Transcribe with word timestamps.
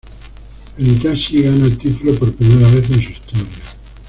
El 0.79 0.87
Hitachi 0.87 1.43
gana 1.43 1.65
el 1.65 1.77
título 1.77 2.15
por 2.15 2.33
primera 2.33 2.67
vez 2.71 2.89
en 2.89 3.03
su 3.03 3.11
historia. 3.11 3.45